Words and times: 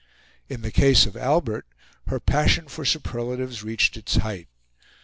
In 0.49 0.63
the 0.63 0.71
case 0.71 1.05
of 1.05 1.15
Albert 1.15 1.67
her 2.07 2.19
passion 2.19 2.67
for 2.67 2.83
superlatives 2.85 3.61
reached 3.61 3.95
its 3.95 4.15
height. 4.15 4.47